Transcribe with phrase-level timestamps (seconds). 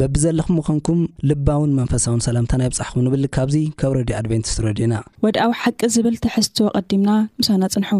[0.00, 4.94] በቢ ዘለኹም ምኾንኩም ልባውን መንፈሳውን ሰላምታናይ ብፃሕኩም ንብል ካብዙ ካብ ረድዩ ኣድቨንቲስ ረድዩና
[5.26, 7.10] ወድኣዊ ሓቂ ዝብል ትሕዝትዎ ቐዲምና
[7.40, 7.90] ምሳና ፅንሑ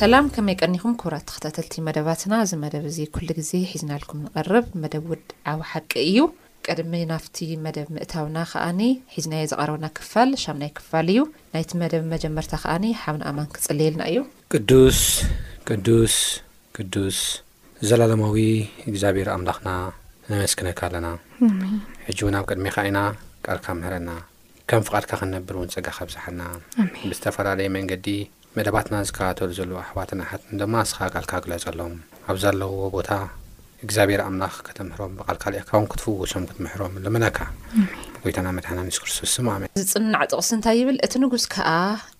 [0.00, 5.04] ሰላም ከመይ ቀኒኹም ኩብራት ተኸታተልቲ መደባትና እዚ መደብ እዚ ኩሉ ግዜ ሒዝና ልኩም ንቐርብ መደብ
[5.10, 6.18] ውድ ዓብ ሓቂ እዩ
[6.66, 8.80] ቅድሚ ናፍቲ መደብ ምእታውና ከዓኒ
[9.16, 11.18] ሒዝናየ ዝቀረብና ክፋል ሻናይ ክፋል እዩ
[11.54, 14.18] ናይቲ መደብ መጀመርታ ከዓኒ ሓብን ኣማን ክፅልየልና እዩ
[14.52, 15.00] ቅዱስ
[15.70, 16.16] ቅዱስ
[16.78, 17.18] ቅዱስ
[17.90, 18.38] ዘላለማዊ
[18.90, 19.68] እግዚኣብሔር ኣምላኽና
[20.32, 21.08] ነመስክነካ ኣለና
[22.08, 23.00] ሕጂ እውን ኣብ ቅድሚ ከ ኢና
[23.48, 24.10] ቃርካ ምህረና
[24.72, 26.40] ከም ፍቓድካ ክንነብር እውን ፀጋ ከብዛሓና
[28.56, 31.80] መደባትና ዝከባተሉ ዘለዎ ኣሕዋትናሓትድማ ስኻቃልካ ግለጸ ኣሎ
[32.30, 33.10] ኣብ ዛለውዎ ቦታ
[33.86, 37.38] እግዚኣብሔር ኣምላኽ ከተምህሮም ብቓልካሊ አካውን ክትፍውሶም ክትምህሮም ልመናካ
[38.22, 41.68] ብጐይታና መድሕና ንስ ክርስቶስ ስሞኣመ ዝጽናዕ ጥቕስ እንታይ ይብል እቲ ንጉስ ከዓ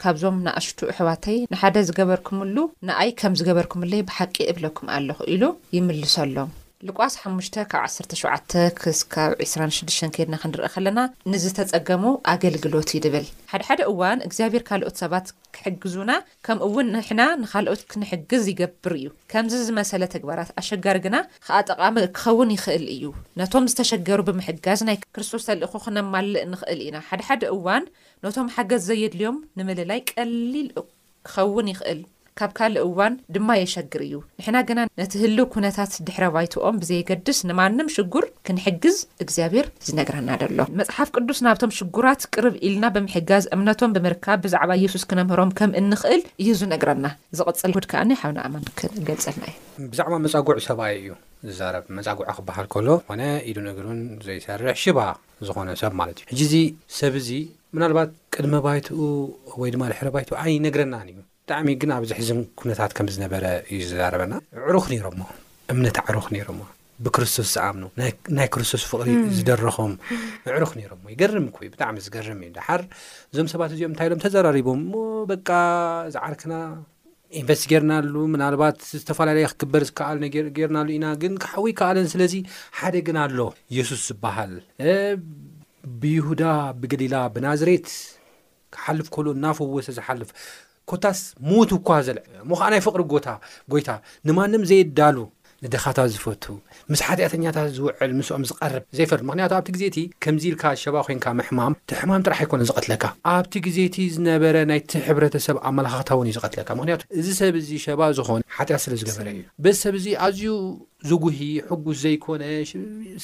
[0.04, 2.56] ካብዞም ንኣሽቱ ኣሕዋተይ ንሓደ ዝገበርኩምሉ
[2.90, 5.42] ንኣይ ከም ዝገበርኩምለይ ብሓቂ እብለኩም ኣለኹ ኢሉ
[5.78, 6.50] ይምልሰሎም
[6.88, 11.00] ሉቃስ 5ብ17 ክ26 ከድና ክንርአ ከለና
[11.32, 16.12] ንዝተፀገሙ ኣገልግሎት ዩ ድብል ሓድሓደ እዋን እግዚኣብሔር ካልኦት ሰባት ክሕግዙና
[16.46, 21.16] ከምኡ ውን ንሕና ንካልኦት ክንሕግዝ ይገብር እዩ ከምዚ ዝመሰለ ተግባራት ኣሸጋሪ ግና
[21.48, 23.04] ከዓ ጠቓሚ ክኸውን ይኽእል እዩ
[23.40, 27.84] ነቶም ዝተሸገሩ ብምሕጋዝ ናይ ክርስቶስ ኣልእኹ ክነማልእ ንኽእል ኢና ሓደሓደ እዋን
[28.26, 30.70] ነቶም ሓገዝ ዘየድልዮም ንምልላይ ቀሊል
[31.28, 32.00] ክኸውን ይኽእል
[32.40, 37.88] ካብ ካልእ እዋን ድማ የሸግር እዩ ንሕና ግና ነቲ ህል ኩነታት ድሕረ ባይትኦም ብዘይገድስ ንማንም
[37.96, 44.70] ሽጉር ክንሕግዝ እግዚኣብሔር ዝነግረና ደሎ መፅሓፍ ቅዱስ ናብቶም ሽጉራት ቅርብ ኢልና ብምሕጋዝ እምነቶም ብምርካብ ብዛዕባ
[44.78, 47.08] ኣየሱስ ክነምህሮም ከም እንኽእል እዩ ዙነግረና
[47.40, 49.44] ዝቅፅል ድ ከዓ ሓብናኣማ ክንገልፀልና
[49.80, 51.12] እዩ ብዛዕባ መፃጉዕ ሰብኣይ እዩ
[51.48, 53.98] ዝዛረብ መፃጉዑ ክበሃል ከሎ ኾነ ኢሉ ነገሩን
[54.28, 54.98] ዘይሰርሕ ሽባ
[55.48, 56.66] ዝኾነ ሰብ ማለት እዩ ሕጂ ዚ
[57.00, 57.30] ሰብ እዚ
[57.76, 58.98] ምናልባት ቅድሚ ባይትኡ
[59.62, 61.18] ወይ ድማ ድሕረ ባይትኡ ኣይነግረና እዩ
[61.52, 63.44] ብጣዕሚ ግን ኣብዚሕ ዝም ኩነታት ከም ዝነበረ
[63.74, 64.34] እዩ ዝዛረበና
[64.66, 65.20] ዕሩኽ ነይሮሞ
[65.72, 66.60] እምነት ዕሩኽ ነይሮሞ
[67.04, 67.84] ብክርስቶስ ዝኣምኑ
[68.38, 69.92] ናይ ክርስቶስ ፍቕሪ ዝደረኾም
[70.54, 72.82] ዕሩኽ ነይሮሞ ይገርም ኮዩ ብጣዕሚ ዝገርም እዩ ዳሓር
[73.32, 75.02] እዞም ሰባት እዚኦም እንታይ ኢሎም ተዘራሪቦም ሞ
[75.32, 75.48] በቃ
[76.16, 76.54] ዝዓርክና
[77.42, 80.20] ኢንቨስቲ ጌርናሉ ምናልባት ዝተፈላለየ ክግበር ዝከኣል
[80.60, 82.34] ገርናሉ ኢና ግን ካሓዊ ይከኣለን ስለዚ
[82.80, 83.38] ሓደ ግን ኣሎ
[83.78, 84.54] የሱስ ዝበሃል
[86.02, 86.42] ብይሁዳ
[86.82, 87.88] ብገሊላ ብናዝሬት
[88.74, 90.28] ክሓልፍ ኮህሎ እናፈወሰ ዝሓልፍ
[90.90, 91.18] ኮታስ
[91.50, 93.28] ሞት እኳ ዘልዕ ሞከዓ ናይ ፍቕሪ ታ
[93.72, 93.90] ጎይታ
[94.26, 95.16] ንማንም ዘየዳሉ
[95.64, 96.44] ንደኻታት ዝፈቱ
[96.90, 101.72] ምስ ሓጢኣተኛታት ዝውዕል ምስኦም ዝቐርብ ዘይፈር ምክንያቱ ኣብቲ ግዜ እቲ ከምዚ ኢልካ ሸባ ኮንካ መሕማም
[101.82, 107.00] እቲሕማም ጥራሕ ኣይኮነ ዝቐትለካ ኣብቲ ግዜ እቲ ዝነበረ ናይቲ ሕብረተሰብ ኣመላካክታ ውን እዩ ዝቐትለካ ምክንያቱ
[107.20, 110.52] እዚ ሰብ ዚ ሸባ ዝኾነ ሓጢኣት ስለዝገበረ እዩ በዚ ሰብ እዙ ኣዝዩ
[111.10, 111.38] ዝጉሂ
[111.70, 112.42] ሕጉስ ዘይኮነ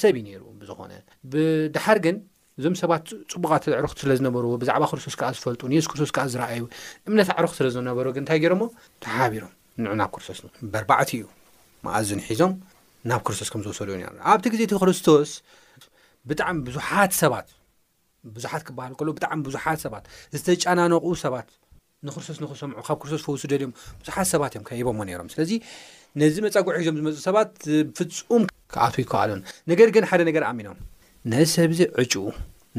[0.03, 0.91] ሰብ ዩ ነይሩ ዝኾነ
[1.33, 2.15] ብድሓር ግን
[2.59, 3.03] እዞም ሰባት
[3.33, 6.61] ፅቡቃት ዕሩኽ ስለ ዝነበሩ ብዛዕባ ክርስቶስ ከዓ ዝፈልጡ ንስ ክርስቶስ ከዓ ዝረኣዩ
[7.09, 8.61] እምነት ዕሩኽ ስለዝነበሩ ግ እንታይ ገሮሞ
[9.05, 9.51] ተሓቢሮም
[9.83, 10.39] ንዑ ናብ ክርስቶስ
[10.73, 11.25] በርባዕቲ እዩ
[11.87, 12.53] መእዝን ሒዞም
[13.11, 13.87] ናብ ክርስቶስ ከም ዝወሰሉ
[14.31, 15.31] ኣብቲ ግዜ እቲ ክርስቶስ
[16.31, 17.47] ብጣዕሚ ብዙሓት ሰባት
[18.37, 20.03] ብዙሓት ክበሃል ከሎ ብጣዕሚ ብዙሓት ሰባት
[20.35, 21.49] ዝተጫናነቑ ሰባት
[22.07, 25.51] ንክርስቶስ ንክሰምዑ ካብ ክርስቶስ ፈውሱ ደልዮም ብዙሓት ሰባት እዮም ከሂቦምዎ ነይሮም ስለዚ
[26.21, 27.51] ነዚ መፃግዒ ሒዞም ዝመፁ ሰባት
[27.95, 28.43] ብፍፁም
[28.73, 29.41] ከኣቱ ይከኣሉን
[29.71, 30.77] ነገር ግን ሓደ ነገር ኣሚኖም
[31.31, 32.25] ነዚ ሰብዚ ዕጩኡ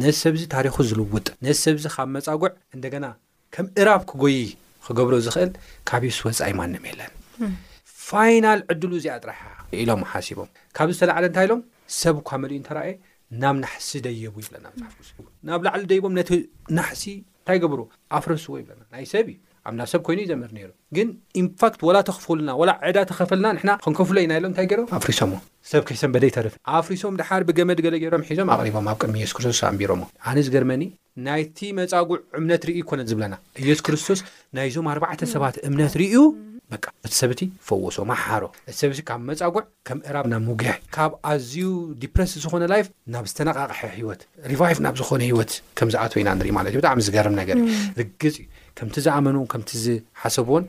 [0.00, 3.06] ነቲ ሰብዚ ታሪኹ ዝልውጥ ነቲ ሰብዚ ካብ መጻጉዕ እንደገና
[3.54, 4.36] ከም እራፍ ክጎይ
[4.84, 5.50] ክገብሮ ዝኽእል
[5.88, 7.12] ካብዩስወፃ ይ ማንም የለን
[8.08, 9.40] ፋይናል ዕድሉ እዚ ጥራሓ
[9.80, 10.48] ኢሎም ሓሲቦም
[10.78, 11.60] ካብዝ ተላዕለ እንታይኢሎም
[12.00, 12.94] ሰብካመልዩ እንተረእየ
[13.42, 16.30] ናብ ናሕሲ ደየቡ ይብለና መጽሓፍ ናብ ላዕሊ ደይቦም ነቲ
[16.78, 17.80] ናሕሲ እንታይ ገብሩ
[18.18, 19.36] ኣፍረስዎ ይብለናናይ ሰብእዩ
[19.74, 21.08] ብና ሰብ ኮይኑ እይዘምሪ ሩ ግን
[21.40, 25.34] ኢንፋክት ወላ ተኽፉልና ወላ ዕዳ ተኸፈልና ና ክንከፍሎ ዩና ሎም እንታይ ገይሮም ኣፍሪሶምሞ
[25.70, 30.02] ሰብ ከይሰንበደ ይተርፍ ኣፍሪሶም ድሓር ብገመድ ገለ ገይሮም ሒዞም ኣቕሪቦም ኣብ ቀድሚ የሱ ክርስቶስ ኣንቢሮሞ
[30.30, 30.82] ኣነ ዚገርመኒ
[31.28, 34.20] ናይቲ መፃጉዕ እምነት ርኢ ኮነ ዝብለና ኢየሱስ ክርስቶስ
[34.58, 36.16] ናይዞም ኣርባዕተ ሰባት እምነት ርዩ
[37.06, 41.68] እቲ ሰብእቲ ፈወሶ ማሃሮ እቲ ሰብቲ ካብ መፃጉዕ ከም ዕራብ ናብ ሙጉያሕ ካብ ኣዝዩ
[42.02, 44.22] ዲፕረስ ዝኾነ ላይፍ ናብ ዝተነቓቕሐ ሂወት
[44.52, 47.62] ሪቫይቭ ናብ ዝኾነ ሂወት ከምዝኣ ኢናንማ እዩብጣዕሚ ዝገርም ነገርዩ
[48.02, 48.06] ር
[48.42, 48.46] ዩ
[48.78, 50.64] ከምቲ ዝኣመኑን ከምቲ ዝሓሰቡእዎን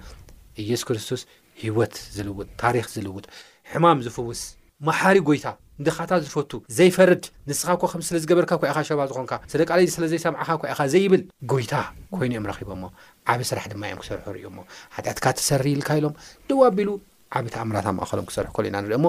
[0.64, 1.22] ኢየሱ ክርስቶስ
[1.64, 3.26] ሂወት ዝልውጥ ታሪክ ዝልውጥ
[3.72, 4.42] ሕማም ዝፍውስ
[4.88, 5.48] መሓሪ ጎይታ
[5.88, 11.22] ድኻታት ዝፈቱ ዘይፈርድ ንስኻ ኳ ከም ስለዝገበርካ ኮኻ ሸባ ዝኾንካ ስለቃእ ስለዘይሰምዓካ ኮኻ ዘይብል
[11.52, 11.74] ጎይታ
[12.16, 12.84] ኮይኑ እኦም ረኺቦሞ
[13.34, 14.58] ዓብ ስራሕ ድማ እዮም ክሰርሑ ርዩሞ
[14.96, 16.16] ሓጢኣትካ ተሰሪኢልካ ኢሎም
[16.50, 16.90] ደዋ ኣቢሉ
[17.40, 19.06] ዓበቲ ኣእምራት ኣማእኸሎም ክሰርሑ ከሉ ኢና ንሪኦሞ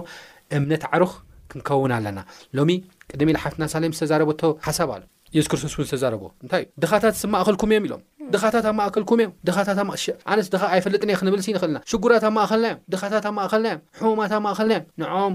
[0.58, 1.12] እምነት ዕሩኽ
[1.52, 2.20] ክንከውን ኣለና
[2.58, 2.70] ሎሚ
[3.12, 5.02] ቅደሚ ኢል ሓፍትና ሳሌም ዝተዛረበቶ ሓሳብ ኣሉ
[5.34, 8.02] ኢየሱ ክርስቶስውን ዝተዛረቦንታይ እዩ ድኻታት ስማእኸልኩም እዮም ኢሎም
[8.34, 13.80] ድኻታት ኣብ ማእከልኩም እዮም ድታትኣነስ ድ ኣይፈለጥኒ ክንብልሲ ንክእልና ሽጉራት ኣብማእኸልና እዮ ድኻታት ኣማእከልና እዮ
[14.12, 15.34] ሕማት ኣማእኸልና ዮም ንዖም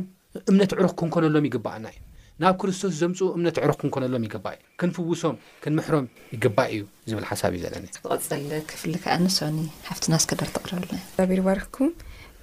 [0.50, 1.98] እምነት ዕሩኽ ክንኮነሎም ይግባኣና እዩ
[2.44, 7.62] ናብ ክርስቶስ ዘምፅኡ እምነት ዕሩኽ ክንኮነሎም ይግባእ እዩ ክንፍውሶም ክንምሕሮም ይግባእ እዩ ዝብል ሓሳብ እዩ
[7.66, 9.08] ዘለኒፅል ፍ
[9.56, 11.92] ኒ ሓፍትና ስከደር ተቕርበሎም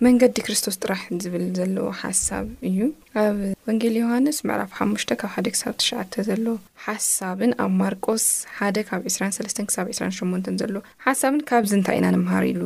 [0.04, 2.78] መንገዲ ክርስቶስ ጥራሕ ዝብል ዘሎዎ ሓሳብ እዩ
[3.22, 6.46] ኣብ ወንጌል ዮውሃንስ መዕራፍ ሓሙሽ ካብ ሓደ ክሳብ ትሽዓተ ዘሎ
[6.86, 8.24] ሓሳብን ኣብ ማርቆስ
[8.58, 10.74] ሓደ ካብ 23 ክሳብ 28 ዘሎ
[11.06, 12.62] ሓሳብን ካብዚ እንታይ ኢና ንምሃር ኢሉ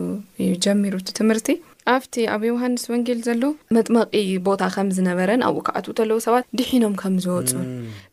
[0.53, 1.57] ዩጀሚሩቲ ትምህርቲ
[1.97, 3.43] ኣብቲ ኣብ ዮሃንስ ወንጌል ዘሎ
[3.79, 7.69] መጥመቂ ቦታ ከም ዝነበረን ኣብኡ ካብኣትኡ ተለዉ ሰባት ድሒኖም ከምዝወፁን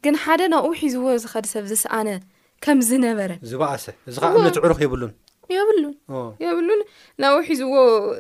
[0.06, 2.12] ግን ሓደ ናብኡ ሒዝዎ ዝኸዲ ሰብ ዝስኣነ
[2.66, 3.70] ከምዝነበረን ዝሰ
[4.50, 5.04] እነዕሩኽ ብሉ
[5.56, 5.96] የብሉን
[6.44, 6.82] የብሉን
[7.22, 7.74] ናብ ውሒዝዎ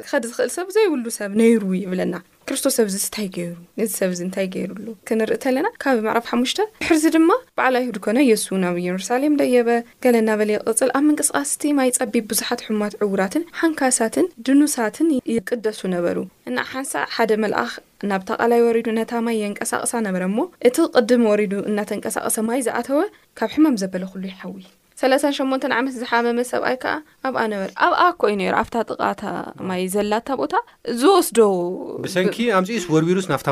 [0.09, 2.15] ከዲ ዝኽእል ሰብ ዘይብሉ ሰብ ነይሩ ይብለና
[2.49, 3.53] ክርስቶስ ሰብዚታይ ገይሩ
[3.83, 8.47] እዚ ሰብ እንታይ ገይሩሉ ክንርእ ተለና ካብ መዕረፍ ሓሙሽተ ብሕርዚ ድማ በዕል ኣይሁድ ኮነ የሱ
[8.63, 9.69] ናብ ኢየሩሳሌም ደየበ
[10.05, 16.17] ገለና በለ ቅፅል ኣብ ምንቅስቃስቲ ማይ ፀቢብ ብዙሓት ሕሙማት ዕውራትን ሓንካሳትን ድኑሳትን ይቅደሱ ነበሩ
[16.51, 17.71] እና ሓንሳዕ ሓደ መልኣኽ
[18.11, 20.39] ናብ ተቓላይ ወሪዱ ነታ ማይ የንቀሳቕሳ ነበረ እሞ
[20.69, 23.01] እቲ ቅድም ወሪዱ እናተንቀሳቐሰ ማይ ዝኣተወ
[23.39, 24.57] ካብ ሕማም ዘበለኩሉ ይሓዊ
[25.01, 26.93] 3ላሳን ሸሞንተን ዓመት ዝሓመመ ሰብኣይ ከዓ
[27.27, 29.21] ኣብኣ ነበር ኣብኣ ኮይ ነ ኣፍታ ጥቓታ
[29.69, 30.53] ማይ ዘላታ ቦታ
[30.99, 33.47] ዝወስዶኪስናፍታ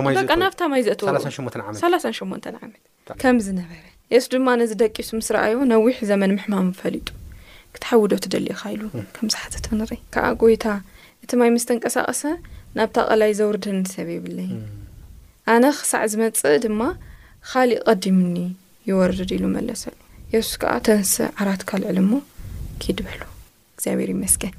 [0.76, 2.32] ማይ ዘትዎ3ላ ሸን
[2.66, 2.84] ዓመት
[3.24, 3.86] ከምዝነበረ
[4.16, 7.08] የሱ ድማ ነዚ ደቂሱ ምስ ረኣዩ ነዊሕ ዘመን ምሕማም ፈሊጡ
[7.76, 8.82] ክትሓውዶ ት ደሊኻ ኢሉ
[9.16, 10.66] ከምዝሓተት ንርኢ ከዓ ጎይታ
[11.24, 12.22] እቲ ማይ ምስ ተንቀሳቐሰ
[12.80, 14.38] ናብታ ቐላይ ዘውርድ ንሰብ የብለ
[15.56, 16.82] ኣነ ክሳዕ ዝመፅእ ድማ
[17.52, 18.36] ካሊእ ቀዲምኒ
[18.92, 19.96] ይወርድድ ኢሉ መለሰሉ
[20.34, 21.10] የሱስ ከዓ ተንስ
[21.44, 22.12] ዓራት ካልዕል እሞ
[22.82, 23.22] ኪድበሉ
[23.74, 24.54] እግዚኣብሔር ይመስገን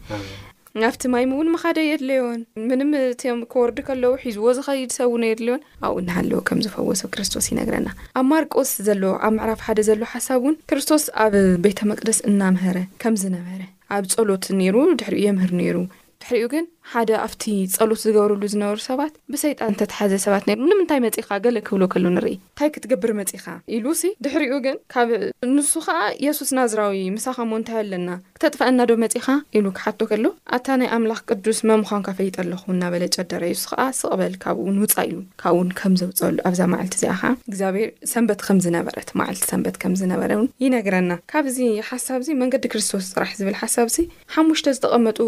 [0.82, 2.40] ናብቲ ማይም እውን ምካደ የድለዮን
[2.70, 7.88] ምንም እትዮም ከወርዲ ከለዉ ሒዝዎ ዝኸይድ ሰብ እውን የድለዮን ኣብኡ እናሃለዉ ከም ዝፈዎሰብ ክርስቶስ ይነግረና
[8.20, 11.34] ኣብ ማርቆስ ዘለዎ ኣብ ምዕራፍ ሓደ ዘሎ ሓሳብ እውን ክርስቶስ ኣብ
[11.66, 13.62] ቤተ መቅደስ እናምህረ ከም ዝነበረ
[13.96, 15.78] ኣብ ፀሎት ነይሩ ድሕሪኡ የምህር ነይሩ
[16.24, 17.44] ድሕሪኡ ግን ሓደ ኣብቲ
[17.74, 22.70] ጸሎት ዝገብርሉ ዝነበሩ ሰባት ብሰይጣን ተተሓዘ ሰባት ነይሩ ንምንታይ መፂኻ ገለ ክህብሎ ከሎ ንርኢ እንታይ
[22.74, 23.44] ክትገብር መፂኻ
[23.76, 25.08] ኢሉ ስ ድሕሪኡ ግን ካብ
[25.54, 28.08] ንሱ ከዓ የሱስ ናዝራዊ ምሳኻሞ እንታይ ኣለና
[28.38, 29.26] ክተጥፈአናዶ መፂኻ
[29.60, 30.24] ኢሉ ክሓቶ ከሎ
[30.58, 35.70] ኣታ ናይ ኣምላኽ ቅዱስ መምዃን ካፈይጠ ኣለኹናበለ ጨደረ የሱ ከዓ ስቕበል ካብኡውን ውፃእ ኢዩ ካብኡውን
[35.80, 41.58] ከም ዘውፀሉ ኣብዛ መዓልቲ እዚኣ ኸዓ እግዚኣብሔር ሰንበት ከምዝነበረት ማዓልቲ ሰንበት ከምዝነበረእውን ይነግረና ካብዚ
[41.92, 44.00] ሓሳብ እዚ መንገዲ ክርስቶስ ፅራሕ ዝብል ሓሳብ ሲ
[44.36, 45.18] ሓሙሽተ ዝጠቐመጡ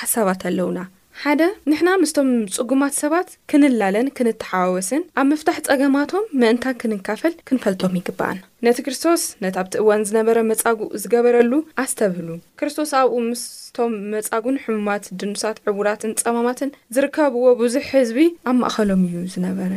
[0.00, 0.80] ሓሳባት ኣለውና
[1.20, 8.36] ሓደ ንሕና ምስቶም ጽጉማት ሰባት ክንላለን ክንተሓዋወስን ኣብ ምፍታሕ ጸገማቶም ምእንታን ክንካፈል ክንፈልጦም ይግባኣ
[8.66, 11.52] ነቲ ክርስቶስ ነታ ብቲ እዋን ዝነበረ መጻጉ ዝገበረሉ
[11.84, 12.28] ኣስተብህሉ
[12.60, 18.20] ክርስቶስ ኣብኡ ምስቶም መጻጉን ሕሙማት ድንሳት ዕቡራትን ጸማማትን ዝርከብዎ ብዙሕ ህዝቢ
[18.50, 19.72] ኣብ ማእኸሎም እዩ ዝነበረ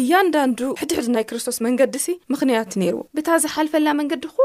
[0.00, 4.44] እያንዳንዱ ሕድሕድ ናይ ክርስቶስ መንገዲ ሲ ምኽንያት ነይርዎ ብታ ዝሓልፈላ መንገዲ ኹሉ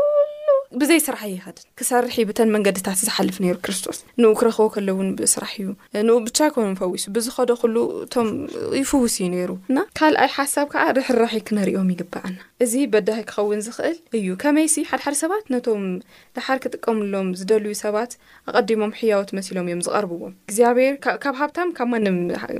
[0.79, 5.67] ብዘይ ስራሕ እዩ ይኸድን ክሰርሒ ብተን መንገድታት ዝሓልፍ ነይሩ ክርስቶስ ንኡ ክረኽቦ ከለውን ብስራሕ እዩ
[6.07, 8.27] ን ብቻ ይኮኑ ፈዊሱ ብዝኸደ ኩሉ እቶም
[8.79, 14.27] ይፉውስ እዩ ነይሩ ና ካልኣይ ሓሳብ ከዓ ርሕራሒ ክነሪዮም ይግባኣና እዚ በዳህ ክኸውን ዝኽእል እዩ
[14.43, 15.83] ከመይሲ ሓደሓደ ሰባት ነቶም
[16.37, 18.11] ድሓር ክጥቀምሎም ዝደልዩ ሰባት
[18.49, 22.03] ኣቐዲሞም ሕያወት መሲሎም እዮም ዝቐርብዎም እግዚኣብሔር ካብ ሃብታም ካብ ማ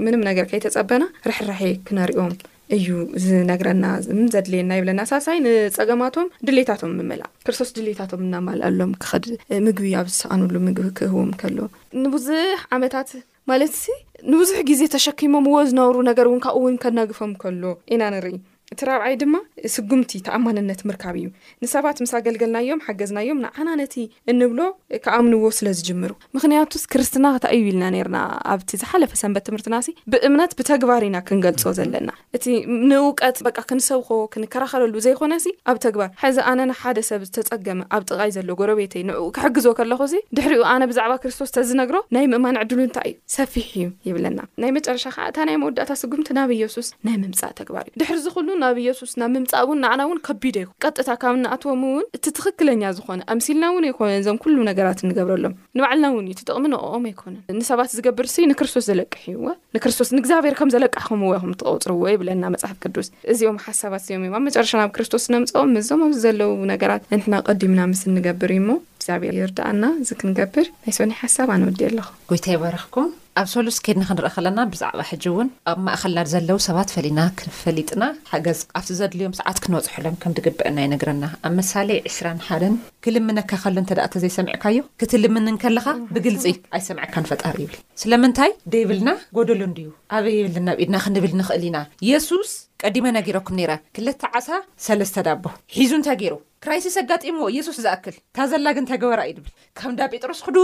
[0.07, 2.31] ምንም ነገርከይተጸበና ርሕራሒ ክነሪዮም
[2.75, 2.89] እዩ
[3.23, 3.85] ዝነግረና
[4.17, 9.25] ም ዘድልየና የብለናሳሳይ ንፀገማቶም ድሌታቶም ምመልእ ክርስቶስ ድሌታቶም እናማልኣሎም ክኸድ
[9.65, 11.57] ምግቢ ኣብ ዝሰኣኑሉ ምግቢ ክህቦም ከሎ
[12.03, 13.11] ንብዙሕ ዓመታት
[13.51, 13.95] ማለት ሲ
[14.31, 17.61] ንብዙሕ ግዜ ተሸኪሞም ዎ ዝነብሩ ነገር እውን ካብኡ እውን ከናግፎም ከሎ
[17.93, 18.35] ኢና ንርኢ
[18.73, 19.35] እቲ ራብዓይ ድማ
[19.73, 21.25] ስጉምቲ ተኣማንነት ምርካብ እዩ
[21.63, 23.93] ንሰባት ምስ ኣገልገልናዮም ሓገዝናዮም ንዓናነቲ
[24.31, 24.59] እንብሎ
[25.05, 28.19] ከኣምንዎ ስለዝጅምሩ ምክንያቱስ ክርስትና ክንታይ እዩ ኢልና ርና
[28.53, 32.09] ኣብቲ ዝሓለፈ ሰንበት ትምህርትናሲ ብእምነት ብተግባር ኢና ክንገልፆ ዘለና
[32.39, 32.45] እቲ
[32.91, 38.49] ንእውቀት በ ክንሰብኮ ክንከራኸረሉ ዘይኮነሲ ኣብ ተግባር ሕዚ ኣነና ሓደ ሰብ ዝተፀገመ ኣብ ጥቃይ ዘሎ
[38.63, 40.01] ጎረቤተይ ንዑ ክሕግዞ ከለኹ
[40.39, 45.05] ድሕሪኡ ኣነ ብዛዕባ ክርስቶስ ተዝነግሮ ናይ ምእማን ዕድሉ እንታይ እዩ ሰፊሕ እዩ ይብለና ናይ መጨረሻ
[45.17, 49.11] ከዓ እታ ናይ መወዳእታ ስጉምቲ ናብ ኢየሱስ ናይ ምምፃእ ተግባር እዩ ድሪ ዝሉ ናብ ኢየሱስ
[49.19, 53.63] ናብ ምምጻእ እውን ንኣና እውን ከቢድ ኣይኮን ቀጥታ ካብ ንኣትዎም እውን እቲ ትኽክለኛ ዝኾነ ኣምሲልና
[53.73, 58.45] እውን ኣይኮነን እዞም ኩሉ ነገራት ንገብረሎም ንባዕልና እውን እዩ ትጥቕሚ ንቕኦም ኣይኮነን ንሰባት ዝገብር ስ
[58.51, 64.25] ንክርስቶስ ዘለቅሕ እዩዎ ንክርስቶስ ንእግዚኣብሔር ከም ዘለቅሕኹምዎ ይኹም ትቐውፅርዎ የብለና መጽሓፍ ቅዱስ እዚኦም ሓሳባት እዚኦም
[64.29, 68.79] እማ መጨረሻ ናብ ክርስቶስ ነምፅኦም ምዞም ም ዘለዉ ነገራት ንሕና ቀዲሙና ምስሊ ንገብር እዩ ሞ
[69.01, 73.07] እግዚብ ዮርዳኣና እዚ ክንገብር ናይ ሶኒ ሓሳብ ኣንውዲ ኣለኹ ጎይታ ይበረኽኩም
[73.41, 79.37] ኣብ ሰሉስ ከድንክንረአ ከለና ብዛዕባ ሕጂእውን ኣብ ማእኸልና ዘለው ሰባት ፈሊና ክፈሊጥና ሓገዝ ኣብቲ ዘድልዮም
[79.39, 85.85] ሰዓት ክንወፅሕሎም ከም ትግብአና ይነግረና ኣብ መሳሌ 2ስራሓደን ክልምነካ ኸሎ እንተዳእተ ዘይሰምዕካዮ ክት ልምንን ከለኻ
[86.15, 86.43] ብግልፂ
[86.77, 91.77] ኣይሰምዐካን ፈጣሪ ይብል ስለምንታይ ደይብልና ጎደሉ ንድዩ ኣበይ የብልና ብኢድና ክንብል ንኽእል ኢና
[92.09, 92.51] የሱስ
[92.83, 94.47] ቀዲመናጊረኩም ነይረ ክለተ ዓሳ
[94.87, 95.43] ሰለስተ ዳቦ
[95.79, 100.01] ሒዙ እንታይ ገይሩ ክራይሲስ ኣጋጢሞዎ ኢየሱስ ዝኣክል እንታ ዘላግ እንታይ ገበር እዩ ልብል ካብ ንዳ
[100.13, 100.57] ጴጥሮስ ክዱ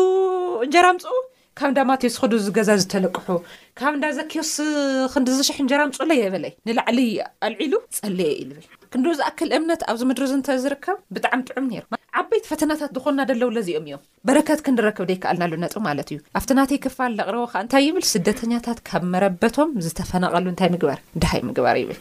[0.67, 1.15] እንጀራምፁኡ
[1.60, 3.27] ካብ እዳ ማቴዎስ ክዱ ዝገዛ ዝተለቅሑ
[3.82, 4.53] ካብ እዳ ዘኪዮስ
[5.15, 7.00] ክንዲዝሸሕ እንጀራምፁለየበለይ ንላዕሊ
[7.50, 11.84] ኣልዒሉ ጸልየ እዩ ልብል ክንዲ ዝኣክል እምነት ኣብዚ ምድሪዝንተ ዝርከብ ብጣዕሚ ጥዑም ነይሩ
[12.20, 17.13] ዓበይቲ ፈተናታት ዝኮና ደለው ለዚኦም እዮም በረከት ክንዲረክብ ደይከኣልናሉ ነጥ ማለት እዩ ኣብቲ ናተይ ክፋል
[17.20, 22.00] ለቕርቦ ከዓ እንታይ ይብል ስደተኛታት ካብ መረበቶም ዝተፈናቐሉ እንታይ ምግባር ንድሃይ ምግባር ይብል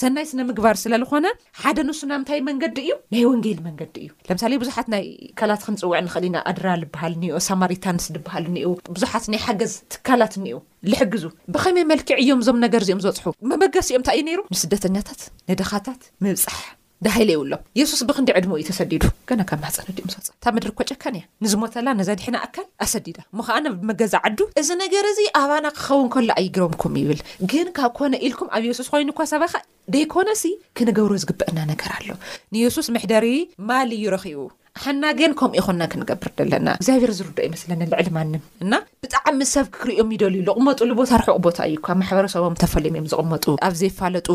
[0.00, 1.26] ሰናይስ ንምግባር ስለዝኾነ
[1.60, 5.04] ሓደ ንሱ ናምንታይ መንገዲ እዩ ናይ ወንጌል መንገዲ እዩ ለምሳሌ ብዙሓት ናይ
[5.38, 8.56] ካላት ክንፅውዕ ንኽእል ኢና ኣድራ ዝበሃል እኒ ሳማሪታንስ ዝበሃል እኒ
[8.96, 10.60] ብዙሓት ናይ ሓገዝ ትካላት እኒው
[10.92, 11.24] ዝሕግዙ
[11.56, 16.60] ብኸመይ መልክዕ እዮም እዞም ነገር እዚኦም ዝበፅሑ መመገስ እዮም እንታይ እዩ ነይሩ ንስደተኛታት ንድኻታት ምብፃሕ
[17.06, 21.16] ዳሃለ ይውሎም የሱስ ብክንዲ ዕድሞ እዩ ተሰዲዱ ገና ካብ ማህፀነዲዩ ስወፅ እታ መድሪ ኳ ጨካን
[21.18, 26.30] እያ ንዝሞተላ ነዘድሕና ኣካል ኣሰዲዳ ሞኸዓ ነ መገዛ ዓዱ እዚ ነገር እዙ ኣባና ክኸውን ከሎ
[26.40, 27.20] ኣይግረምኩም ይብል
[27.52, 29.54] ግን ካብ ኮነ ኢልኩም ኣብ የሱስ ኮይኑ እኳ ሰባኻ
[29.96, 30.44] ደይኮነሲ
[30.78, 32.08] ክነገብሩ ዝግበአና ነገር ኣሎ
[32.54, 33.26] ንየሱስ ምሕደሪ
[33.68, 34.38] ማል ይረኺቡ
[34.82, 38.72] ሓናገን ከምኡ ይኹንና ክንገብር ዘለና እግዚኣብሔር ዝርዶ ይመስለኒ ልዕሊ ማንም እና
[39.04, 44.28] ብጣዕሚ ሰብ ክርዮም ይደልዩ ልቕመጡ ቦታ ርሑቕ ቦታ እዩካ ማሕበረሰቦም ተፈለምዮም ዘቕመጡ ኣብ ዘይፋለጡ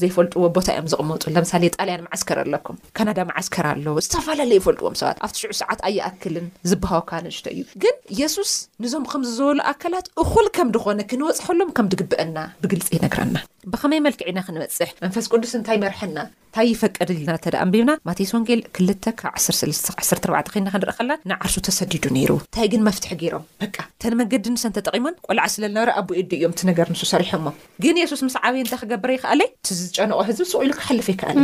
[0.00, 5.36] ዘይፈልጥዎ ቦታ እዮም ዝቕመጡ ለምሳሌ ጣልያን መዓስከር ኣለኩም ካናዳ መዓስከር ኣለዎ ዝተፈላለዩ ይፈልጥዎም ሰባት ኣብቲ
[5.42, 8.52] ሽዑ ሰዓት ኣይኣክልን ዝበሃወካ ኣንሽቶ እዩ ግን የሱስ
[8.84, 13.36] ንዞም ከምዝዝበሉ ኣካላት እኹል ከም ድኾነ ክንወፅሐሎም ከም ድግብአና ብግልፂ ይነግረና
[13.72, 18.60] ብከመይ መልክዕና ክንበፅሕ መንፈስ ቅዱስ እንታይ መርሐና እንታይ ይፈቀድ ልና ተ ደ ኣንቢብና ማቴስ ወንጌል
[18.78, 24.46] 2 ብ1314 ና ክንርኢ ከላ ንዓርሱ ተሰዲዱ ነይሩ እንታይ ግን መፍትሒ ገይሮም በ እተን መንገዲ
[24.54, 27.52] ንስን ተጠቒሞን ቆልዓ ስለ ዝነበረ ኣብ ኤዲ እዮም እቲ ነገር ንሱ ሰሪሖ ሞ
[27.84, 31.38] ግን የሱስ ምስ ዓብየ እንታይ ክገብረ ይከኣለይ እቲዝጨነቆ ህዝቢ ስቕ ኢሉ ክሓልፍ ይከኣል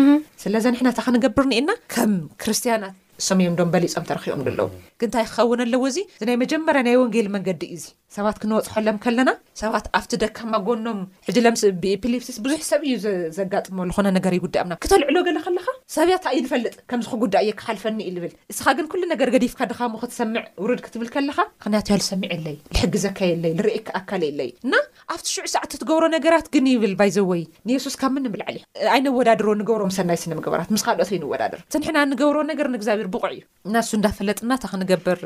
[0.44, 4.66] ስለዚ ኒሕናእታ ክንገብርኒኤና ከም ክርስትያናት እሰሚዮም ዶም በሊፆም ተረኪቦም ኣኣለዉ
[5.00, 9.30] ግ ንታይ ክኸውን ኣለዎ እዚ እዚናይ መጀመርያ ናይ ወንጌል መንገዲ እዩ ዚ ሰባት ክንወፅኸሎም ከለና
[9.61, 12.94] ሰባት ኣብቲ ደካማ ጎኖም ሕ ለምስ ብኤሌፍቲስ ብዙሕ ሰብ እዩ
[13.38, 18.32] ዘጋጥመዝኮነ ነገር ይጉዳ ምና ክተልዕሎ ገለ ከለካ ሰብያታ እዩ ንፈልጥ ከምዚክጉዳ እየ ክሓልፈኒ እዩ ዝብል
[18.52, 23.78] እስኻ ግን ኩሉ ነገር ገዲፍካ ድኻ ምክትሰምዕ ውርድ ክትብል ከለኻ ንክንያት ዝሰሚዕ ኣለይ ዝሕጊዘካ የይ
[23.88, 24.75] ክኣካል የይ እና
[25.14, 30.18] ኣብቲ ሽዕ ሰዓቲ ትገብሮ ነገራት ግን ይብል ይዘወይ ንየሱስካብ ምን ንብል ዓሊእዩ ኣይነወዳድሮ ንገብሮም ሰናይ
[30.25, 35.20] ስነምግበራት ምስ ካልኦት ይንወዳድር እተ ንሕና ንገብሮ ነገር ንእግዚኣብር ብቑዕ እዩ እናሱ እዳፈለጥ እና ክንገብር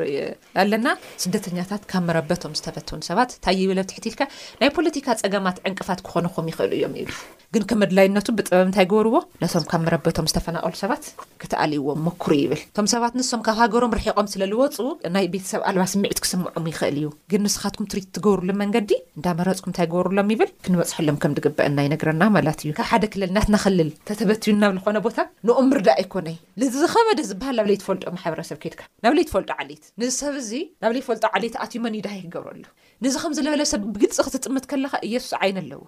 [0.62, 0.88] ኣለና
[1.24, 4.22] ስደተኛት ካብ መረበቶም ዝተፈ ኣሰባት ታይብለኣብትሕትኢልካ
[4.60, 7.14] ናይ ፖለቲካ ፀገማት ዕንቅፋት ክኾኑኩም ይኽእል እዮም ሉ
[7.54, 11.04] ግን ከመድላይነቱ ብጥበብ እንታይ ገብርዎ ነቶም ካብ መረበቶም ዝተፈናቀሉ ሰባት
[11.42, 16.68] ክተኣልይዎም መክሩ ይብል እቶም ሰባት ንሶም ካብ ሃገሮም ርሒቆም ስለልዎ ፅ ናይ ቤተሰብ ኣልባስምዒት ክስምዖም
[16.72, 22.22] ይኽእል እዩ ግን ንስኻትኩም ትርት ትገብርሉ መንገዲ እንዳመረፅኩም እንታይ ገብርሎም ይብል ክንበፅሐሎም ከም ግበአናይ ነግረና
[22.36, 25.18] ማላት እዩ ካብ ሓደ ክልል ናትናክልል ተተበትዩናብ ዝኾነ ቦታ
[25.50, 30.52] ንኡምርዳ ኣይኮነይ ንዝኸበደ ዝብሃል ናብ ለይትፈልጦ ማሕበረሰብ ከድካ ናብ ለይ ትፈልጦ ዓሊት ንሰብ እዚ
[30.84, 32.59] ናብ ይትፈልጦ ዓሊት ኣትዩ መን ዩ ድሃይ ክገብርሉዩ
[33.04, 35.82] ነዚ ከም ዝለበለ ሰብ ብግልፂ ክትጥምት ከለካ እየሱስ ዓይነ ኣለዎ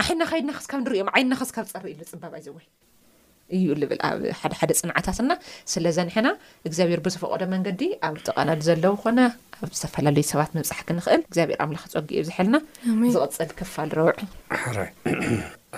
[0.00, 2.66] ኣሓና ካይድና ክስካብ ንሪዮም ዓይና ስካብ ፀሪ ኢሉ ፅባባይ ዘወይ
[3.56, 5.32] እዩ ልብል ኣብ ሓደሓደ ፅንዓታት ና
[5.72, 6.28] ስለዘንሐና
[6.68, 9.18] እግዚኣብሔር ብዝፈቐዶ መንገዲ ኣብ ጠቓናድ ዘለው ኮነ
[9.64, 12.56] ኣብ ዝተፈላለዩ ሰባት መብፃሕ ክንኽእል እግዚኣብሔር ኣምላክ ፀጊ ዝሕልና
[13.16, 14.16] ዝቐፅል ክፋል ረውዑ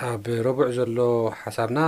[0.03, 0.99] ኣብ ረቡዕ ዘሎ
[1.43, 1.79] ሓሳብና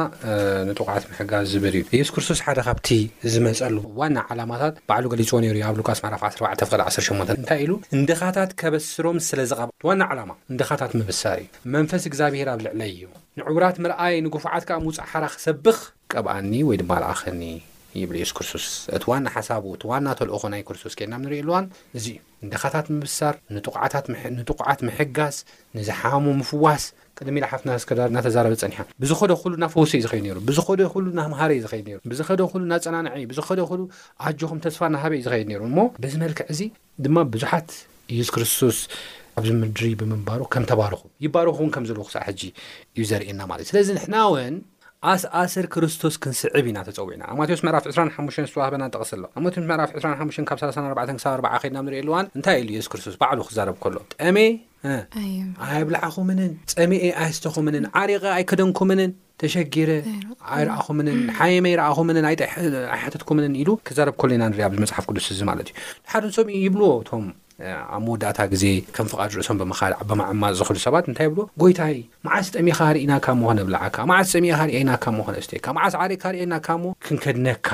[0.67, 2.87] ንጥቑዓት ምሕጋዝ ዝብል እዩ የሱስ ክርስቶስ ሓደ ካብቲ
[3.33, 9.59] ዝመፀሉ ዋና ዓላማታት ባዕሉ ገሊፆ ነይሩ ዩ ኣብ ሉቃስ ማራፍ1ፍ18 እንታይ ኢሉ እንደኻታት ከበስሮም ስለዝቐ
[9.87, 13.03] ዋና ዓላማ እንደኻታት ምብሳር እዩ መንፈስ እግዚኣብሔር ኣብ ልዕለይ እዩ
[13.41, 15.77] ንዕቡራት ምርኣይ ንጉፉዓት ከዓ ምውፃ ሓራ ክሰብኽ
[16.13, 17.41] ቀብኣኒ ወይ ድማ ልኣኸኒ
[18.01, 18.65] ይብል የሱስ ክርስቶስ
[18.97, 21.65] እቲ ዋና ሓሳቡ እቲ ዋና ተልኦኾ ናይ ክርስቶስ ኬና ንሪእኣልዋን
[21.99, 23.35] እዙዩ እንደኻታት ምብሳር
[24.39, 25.35] ንጥቁዓት ምሕጋዝ
[25.77, 26.83] ንዝሓሙ ምፍዋስ
[27.19, 31.49] ቀድ ኢላ ሓፍና ስከዳር እናተዛረበ ፀኒሓ ብዝኸደ ኩሉ ናፈወሲ ዩ ዝኸይድ ሩ ብዝኸደ ኩሉ ናምሃረ
[31.55, 33.81] እዩ ዝኸይድ ነሩ ብዝኸደ ኩሉ ናፀናንዐዩ ብዝኸደ ኩሉ
[34.29, 36.61] ኣጆኹም ተስፋ ናሃበይ እዩ ዝኸይድ ነይሩ እሞ ብዝመልክዕ እዚ
[37.05, 37.69] ድማ ብዙሓት
[38.13, 38.77] ኢየሱስ ክርስቶስ
[39.39, 42.41] ኣብዚ ምድሪ ብምንባሩ ከም ተባርኹ ይባርኹ እውን ከምዘለዎ ክሳዕ ሕጂ
[42.95, 44.55] እዩ ዘርእየና ማለ እዩ ስለዚ ንሕና እውን
[45.09, 49.67] ኣስኣስር ክርስቶስ ክንስዕብ ኢና ተፀዊዕና ኣ ማቴዎስ መዕራፍ 25 ዝተዋህበና ጠቕስ ኣሎ ኣማቴዎስ
[50.05, 54.39] ዕራፍ 25 ካብ34 ሳብ 4 ኸድና ንሪየኣልዋን እንታይ ኢሉ የሱስ ክርስቶስ ባዕሉ ክዛረቡ ከሎ ጠሜ
[55.65, 59.89] ኣየ ብላዓኹምንን ፀሚአ ኣህስተኹምንን ዓሪቐ ኣይከደንኩምንን ተሸጊረ
[60.55, 62.25] ኣይረኣኹምንን ሓየመ ይ ረኣኹምንን
[62.93, 65.75] ይሓትኩምንን ኢሉ ክዛረብ ኮሎና ንሪ ኣብ ዝመፅሓፍ ቅዱስ እዚ ማለት እዩ
[66.13, 67.25] ሓደንሶም ይብልዎ እቶም
[67.95, 68.63] ኣብ መወዳእታ ግዜ
[68.95, 69.79] ከም ፍቓድ ርእሶም ብምኻ
[70.09, 71.95] ብማዕማፅ ዝክሉ ሰባት ንታይ ይብልዎ ጎይታይ
[72.27, 76.53] መዓስ ፀሚካ ርእና ሞነብልዓዓስ ፀሚነስካዓስ ዓካአና
[76.83, 77.67] ሞ ክንከድነካ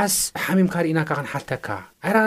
[0.00, 0.14] ዓስ
[0.44, 1.68] ሓሚምካርእና ክንሓርካ
[2.08, 2.18] ይና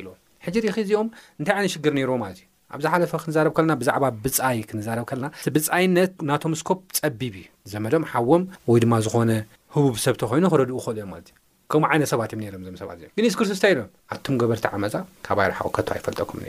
[0.00, 0.08] ኢሎ
[0.44, 1.08] ሕ ኢ ዚኦም
[1.42, 2.34] ንይ ይነ ሽግር ሮለ እ
[2.76, 5.26] ኣብዛ ሓለፈ ክንዛረብ ከለና ብዛዕባ ብጻይ ክንዛረብ ከለና
[5.56, 9.30] ብጻይነት ናቶም ስኮ ፀቢብ እዩ ዘመዶም ሓዎም ወይ ድማ ዝኾነ
[9.76, 11.34] ህቡብ ሰብቲ ኮይኑ ክረድኡ ክክእሉ እዮም ማለት እዩ
[11.72, 14.94] ከምኡ ዓይነ ሰባት እዮም ነሮም ዞም ሰባት እምግን ስክርስስታይ ሎም ኣቱም ገበርቲ ዓመፃ
[15.28, 16.48] ካባ ይርሓቁከቶ ኣይፈልጠኩም ኒ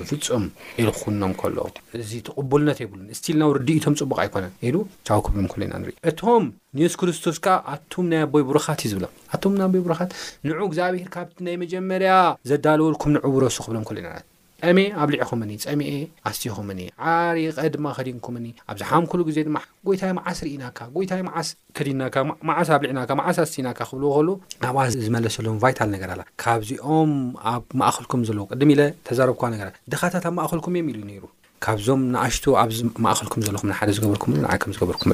[0.00, 0.44] ብፍጹም
[0.82, 1.56] ኢል ኩኖም ከሎ
[2.04, 4.76] እዚ ትቕቡልነት ይብሉን ስቲልና ውርድኢቶም ፅቡቕ ኣይኮነን ኢሉ
[5.08, 6.44] ጫው ክብሎም ከሎ ኢና ንርኢ እቶም
[6.78, 10.10] ንየሱስ ክርስቶስ ከዓ ኣቱም ናይ ኣቦይ ቡሩኻት እዩ ዝብሎም ኣም ናይ ኣቦይ ቡሩኻት
[10.50, 12.12] ንዑ እግዚኣብሔር ካብቲ ናይ መጀመርያ
[12.52, 14.24] ዘዳለወልኩም ንዑ ውረሱ ክብሎም ሎ ኢናት
[14.62, 15.92] ጠመ ኣብ ልዕኹምኒ ፀሚኤ
[16.28, 16.80] ኣስትኹምኒ
[17.12, 19.56] ዓሪቀ ድማ ከዲንኩምኒ ኣብዚሓምኩሉ ግዜ ድማ
[19.86, 22.14] ጎይታይ ማዓስ ርኢናካ ጎይታይ መዓስ ከዲናካ
[22.48, 24.30] ማዓስ ኣብ ልዕና ማዓስ ኣስትናካ ክብልዎ ሉ
[24.68, 27.12] ኣብኣ ዝመለሰሎም ቫይታል ነገርላ ካብዚኦም
[27.52, 29.62] ኣብ ማእኸልኩም ዘለዎ ቅድም ኢለ ተዛረብካ ነገ
[29.94, 31.24] ደኻታት ኣብ ማእኸልኩም እዮም ኢሉ ነይሩ
[31.64, 35.10] ካብዞም ንኣሽቱ ኣብማእኸልኩም ዘለኹም ሓደ ዝገበርኩም ን ከም ዝገበርኩም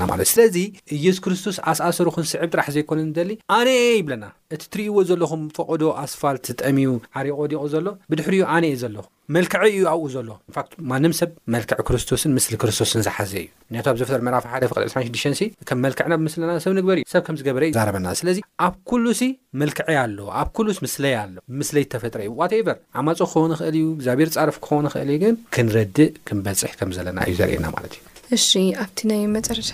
[0.00, 0.56] ና ማለት ስለዚ
[0.96, 4.24] ኢየሱስ ክርስቶስ ኣስኣሰሩኩን ስዕብ ጥራሕ ዘይኮነ ደሊ ኣነአ ይብለና
[4.54, 9.04] እቲ ትርእይዎ ዘለኹም ፈቅዶ ኣስፋልት ጠሚዩ ዓሪቆ ዲቑ ዘሎ ብድሕሪ ዩ ኣነ እየ ዘለኹ
[9.36, 14.20] መልክዐ እዩ ኣብኡ ዘሎ ንፋት ማንም ሰብ መልክዕ ክርስቶስን ምስሊ ክርስቶስን ዝሓዘ እ ምክንያ ብዘፈጠር
[14.28, 18.38] መራፍ ሓደ ፍቅሪ 26ን ከም መልክዕና ብምስለና ሰብ ንግበር እዩ ሰብ ከም ዝገበረ ዛረበና ስለዚ
[18.68, 19.30] ኣብ ኩሉ ሲ
[19.64, 24.30] መልክዐይ ኣለ ኣብ ኩሉ ምስለይ ኣሎ ብምስለይ ተፈጥረ እዩ ዋቴቨር ዓማፀ ክኮን ክእል እዩ እግዚኣብሔር
[24.38, 27.94] ፃርፍ ክኾን ክእል እዩ ግን ክንረድእ ክንበፅሕ ከም ዘለና እዩ ዘርእየና ማለት
[28.36, 28.50] እዩእሺ
[28.84, 29.72] ኣብቲ ናይ መፀረታ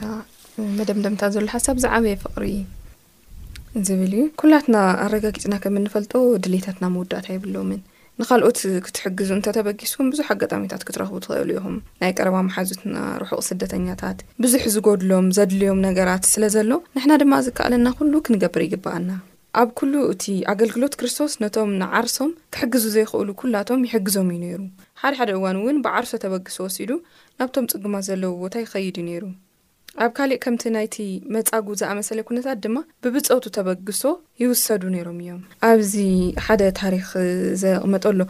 [0.81, 2.57] መደምደምታ ዘሎ ሓሳብ ዝዓበየ ፍቅሪዩ
[3.87, 6.13] ዝብል እዩ ኩላትና ኣረጋጊፅና ከም እንፈልጦ
[6.45, 7.81] ድሌታትና ምውዳእታ የብሎምን
[8.21, 15.27] ንኻልኦት ክትሕግዙ እንተተበጊሱን ብዙሕ ኣጋጣሚታት ክትረኽቡ ትኽእሉ ኢኹም ናይ ቀረባ መሓዙትና ርሑቕ ስደተኛታት ብዙሕ ዝጎድሎም
[15.37, 19.11] ዘድልዮም ነገራት ስለ ዘሎ ንሕና ድማ ዝከኣለና ኩሉ ክንገብር ይግብኣና
[19.63, 24.61] ኣብ ኩሉ እቲ ኣገልግሎት ክርስቶስ ነቶም ንዓርሶም ክሕግዙ ዘይኽእሉ ኩላቶም ይሕግዞም እዩ ነይሩ
[25.05, 26.91] ሓደሓደ እዋን እውን ብዓርሶ ተበጊሶ ወሲዱ
[27.43, 29.25] ናብቶም ጽጉማት ዘለዉ ቦታ ይኸይድ እዩ ነይሩ
[30.05, 30.95] ኣብ ካሊእ ከምቲ ናይቲ
[31.35, 34.01] መፃጉ ዝኣመሰለ ኩነታት ድማ ብብፀቱ ተበግሶ
[34.43, 35.93] ይውሰዱ ነይሮም እዮም ኣብዚ
[36.45, 37.09] ሓደ ታሪክ
[37.63, 38.21] ዘቕመጠሎ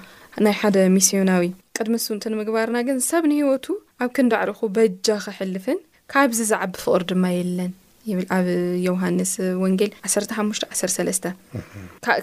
[0.47, 1.45] ናይ ሓደ ሚስዮናዊ
[1.79, 3.67] ቅድሚስውንቲ ንምግባርና ግን ሰብ ንሂወቱ
[4.04, 5.78] ኣብ ክንዳ ኣዕሪኹ በጃ ክሕልፍን
[6.15, 7.73] ካብዚ ዝዓቢ ፍቕሪ ድማ የለን
[8.11, 8.47] ይብል ኣብ
[8.89, 11.33] ዮውሃንስ ወንጌል 15 13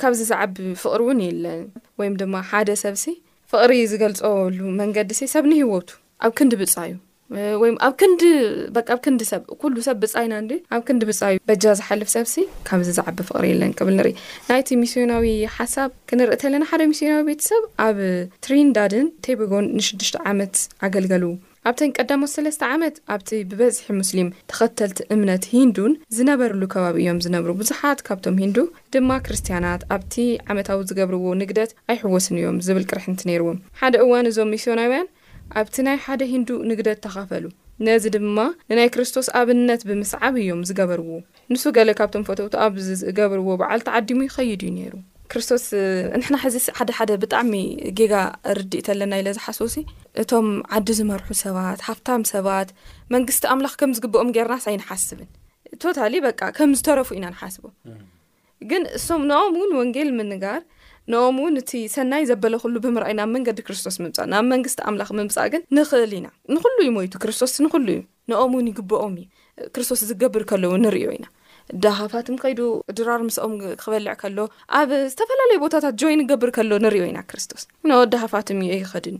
[0.04, 0.56] ካብዚ ዝዓቢ
[0.86, 1.64] ፍቕሪ እውን የለን
[2.02, 3.18] ወይም ድማ ሓደ ሰብ ሲ
[3.54, 5.90] ፍቕሪ ዝገልፀሉ መንገዲ እሲ ሰብ ንሂወቱ
[6.26, 6.96] ኣብ ክንዲ ብፃ እዩ
[7.62, 8.24] ወይ ኣብ ክንዲ
[8.76, 10.34] በ ኣብ ክንዲ ሰብ ኩሉ ሰብ ብፃይና
[10.76, 12.36] ኣብ ክንዲ ብፃይ በጃ ዝሓልፍ ሰብሲ
[12.68, 14.14] ካብዚ ዝዓቢ ፍቕሪ የለን ክብል ንርኢ
[14.50, 18.00] ናይቲ ሚስዮናዊ ሓሳብ ክንርእ ተለና ሓደ ሚስዮናዊ ቤተሰብ ኣብ
[18.48, 20.56] ትሪንዳድን ቴበጎን ንሽዱሽተ ዓመት
[20.88, 21.24] ኣገልገሉ
[21.70, 28.04] ኣብተን ቀዳሞ ሰለስተ ዓመት ኣብቲ ብበዝሒ ሙስሊም ተኸተልቲ እምነት ሂንዱን ዝነበርሉ ከባቢ እዮም ዝነብሩ ብዙሓት
[28.08, 28.58] ካብቶም ሂንዱ
[28.96, 30.16] ድማ ክርስትያናት ኣብቲ
[30.54, 35.02] ዓመታዊ ዝገብርዎ ንግደት ኣይሕወስን እዮም ዝብል ቅርሕንት ነይርዎም ሓደ እዋን እዞም ስናውያ
[35.62, 37.46] ኣብቲ ናይ ሓደ ሂንዱ ንግደ ተኻፈሉ
[37.88, 38.38] ነዚ ድማ
[38.72, 41.10] ንናይ ክርስቶስ ኣብነት ብምስዓብ እዮም ዝገበርዎ
[41.52, 44.94] ንሱ ገለ ካብቶም ፈትውቱ ኣብ ዝገብርዎ በዓል ተዓዲሙ ይኸይድ እዩ ነይሩ
[45.32, 45.64] ክርስቶስ
[46.20, 47.54] ንሕና ሕዚ ሓደሓደ ብጣዕሚ
[48.00, 48.14] ጌጋ
[48.58, 49.76] ርዲኢተኣለና ኢለ ዝሓስሲ
[50.22, 52.70] እቶም ዓዲ ዝመርሑ ሰባት ሃፍታም ሰባት
[53.16, 55.30] መንግስቲ ኣምላኽ ከም ዝግብኦም ጌርናስ ኣይንሓስብን
[55.84, 57.66] ቶታሊ በ ከም ዝተረፉ ኢና ንሓስቡ
[58.70, 60.62] ግን እሶም ንኦም ውን ወንጌል ምንጋር
[61.12, 65.62] ንኦም እውን እቲ ሰናይ ዘበለኩሉ ብምርኣዩ ናብ መንገዲ ክርስቶስ ምምፃእ ናብ መንግስቲ ኣምላኽ ምምጻእ ግን
[65.78, 69.26] ንኽእል ኢና ንኹሉ እዩ ሞይቱ ክርስቶስ ንኹሉ እዩ ንኦም እውን ይግበኦም እዩ
[69.76, 71.26] ክርስቶስ ዝገብር ከለዉ ንርእዮ ኢና
[71.84, 72.60] ደሃፋትም ከይዱ
[72.98, 74.38] ድራር ምስኦም ክበልዕ ከሎ
[74.80, 79.18] ኣብ ዝተፈላለዩ ቦታታት ጆይን ገብር ከሎ ንሪዮ ኢና ክርስቶስ ኖ ድሃፋትም እዩ ኣይኸድን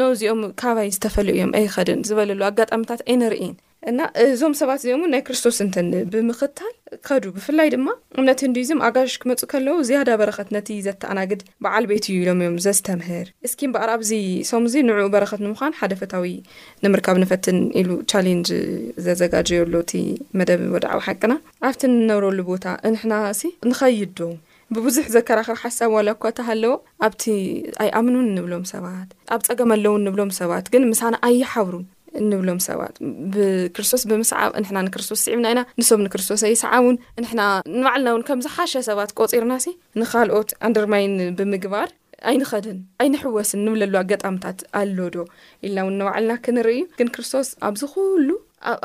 [0.00, 3.54] ኖዚኦም ካባይ ዝተፈለዩ እዮም ኣይኸድን ዝበለሉ ኣጋጣሚታት ኣነርኢን
[3.90, 6.72] እና እዞም ሰባት እዚኦም እውን ናይ ክርስቶስ እንተን ብምኽታል
[7.06, 7.86] ከዱ ብፍላይ ድማ
[8.18, 12.56] እምነት ንዲ እዞም ኣጋሽ ክመፁ ከለዉ ዝያዳ በረኸት ነቲ ዘተኣናግድ በዓል ቤት እዩ ኢሎም እዮም
[12.66, 14.10] ዘስተምህር እስኪ ምበኣር ኣብዚ
[14.52, 16.32] ሰሙዚ ንዕኡ በረኸት ንምኳን ሓደ ፈታዊ
[16.86, 18.48] ንምርካብ ንፈትን ኢሉ ቻሌንጅ
[19.08, 19.94] ዘዘጋጀየሎ እቲ
[20.40, 21.34] መደብ ወድዕዊ ሓቅና
[21.70, 24.18] ኣብቲ ንነብረሉ ቦታ ንሕና እሲ ንኸይዶ
[24.76, 26.72] ብብዙሕ ዘከራኽሪ ሓሳብ ዋላ ኳ እንታ ሃለዎ
[27.06, 27.24] ኣብቲ
[27.82, 31.74] ኣይ ኣምንውን ንብሎም ሰባት ኣብ ፀገመለውን ንብሎም ሰባት ግን ምሳ ኣይሓብሩ
[32.30, 32.94] ንብሎም ሰባት
[33.34, 37.42] ብክርስቶስ ብምስዓብ ንሕና ንክርስቶስ ስዕብና ኢና ንሶም ንክርስቶስ ኣይሰዓቡን ንሕና
[37.80, 39.68] ንባዕልና እውን ከምዝ ሓሸ ሰባት ቆፂርና ሲ
[40.00, 41.88] ንኻልኦት ኣድርማይን ብምግባር
[42.30, 45.26] ኣይንኸድን ኣይንሕወስን ንብለሉ ኣጋጣሚታት ኣሎ ዶ
[45.66, 48.28] ኢልና እውን ንባዕልና ክንርኢ እዩ ግን ክርስቶስ ኣብዝኹሉ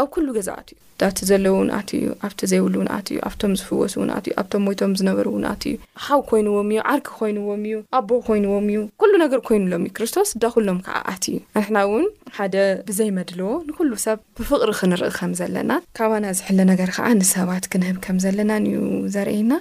[0.01, 4.61] ኣብ ኩሉ ገዛኣት እዩ እዳቲ ዘለዉ ውንኣት እዩ ኣብቲ ዘይብሉውንኣት እዩ ኣብቶም ዝፍወሱ ውንኣትእዩ ኣብቶም
[4.67, 9.39] ሞይቶም ዝነበሩ ውንኣት እዩ ሃው ኮይንዎም እዩ ዓርኪ ኮይንዎም እዩ ኣቦ ኮይንዎም እዩ ኩሉ ነገር
[9.47, 12.05] ኮይኑሎም እዩ ክርስቶስ እዳኩሎም ከዓ ኣት እዩ ኣንሕና እውን
[12.37, 12.55] ሓደ
[12.89, 18.65] ብዘይመድልዎ ንኩሉ ሰብ ብፍቕሪ ክንርኢ ከም ዘለና ካባና ዝሕለ ነገር ከዓ ንሰባት ክንህብ ከም ዘለናን
[18.73, 18.79] እዩ
[19.15, 19.53] ዘርእየና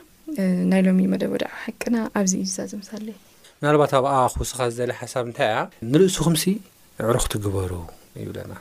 [0.73, 3.16] ናይ ሎሚ መደ ወድዕ ሕቅና ኣብዚ ዩዩዛዝምሳለዩ
[3.64, 5.61] ናልባት ኣብኣ ክውስኻ ዝደለ ሓሳብ እንታይ እያ
[5.92, 6.44] ንርእሱ ኹምሲ
[7.09, 7.73] ዕሩ ክትግበሩ
[8.20, 8.53] ይብለና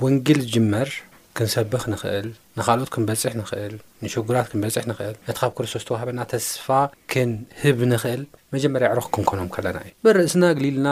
[0.00, 0.88] ብወንጌል ዝጅመር
[1.36, 2.26] ክንሰብኽ ንኽእል
[2.58, 6.66] ንኻልኦት ክንበፅሕ ንኽእል ንሽጉራት ክንበፅሕ ንኽእል ነቲ ካብ ክርስቶስ ተዋህበና ተስፋ
[7.12, 8.22] ክንህብ ንኽእል
[8.54, 10.88] መጀመርያ ዕሩኽ ክንኮኖም ከለና እዩ በርእስና ግሊልና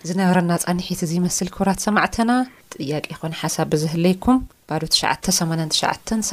[0.09, 2.31] ዝነበረና ጻኒሒት እዚ መስል ክብራት ሰማዕተና
[2.77, 4.39] ጥያቂ ኮን ሓሳብ ብዝህለይኩም
[4.73, 6.31] 89775 ስ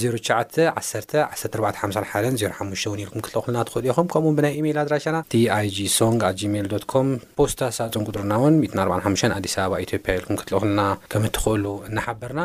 [0.00, 2.54] 0911451 ዜሓ
[2.92, 7.08] ውን ኢልኩም ክትልኹልና ትክልኢኹም ከምኡ ብናይ ኢሜል ኣድራሻና ቲ ይጂ ሶንግ ኣ ጂሜል ዶኮም
[7.40, 10.80] ፖስታ ሳፅን ቅድርና ውን 145 ኣዲስ ኣበባ ኢዮጵያ ኢልኩም ክትልኹልና
[11.14, 12.40] ከም ትክእሉ እናሓበርና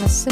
[0.00, 0.24] ሒ ስ